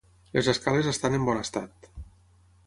[0.37, 1.91] Les escales estan en bon estat.